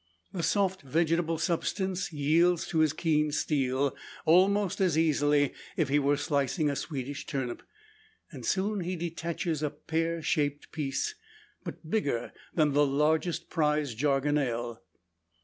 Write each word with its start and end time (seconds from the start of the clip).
The 0.33 0.41
soft 0.41 0.81
vegetable 0.81 1.37
substance 1.37 2.11
yields 2.11 2.65
to 2.69 2.79
his 2.79 2.91
keen 2.91 3.31
steel, 3.31 3.95
almost 4.25 4.81
as 4.81 4.97
easily 4.97 5.43
as 5.43 5.57
if 5.77 5.89
he 5.89 5.99
were 5.99 6.17
slicing 6.17 6.71
a 6.71 6.75
Swedish 6.75 7.27
turnip; 7.27 7.61
and 8.31 8.43
soon 8.43 8.79
he 8.79 8.95
detaches 8.95 9.61
a 9.61 9.69
pear 9.69 10.23
shaped 10.23 10.71
piece, 10.71 11.13
but 11.63 11.87
bigger 11.87 12.33
than 12.51 12.73
the 12.73 12.83
largest 12.83 13.51
prize 13.51 13.93
"Jargonelle." 13.93 14.81